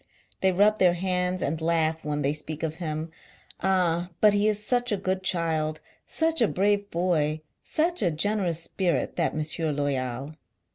[0.39, 3.11] They rub their hands and laugh when they speak of him.
[3.61, 8.63] Ah, but he is such a good child, such a brave boy, such a generous
[8.63, 10.33] spirit, that Monsieur Loyal!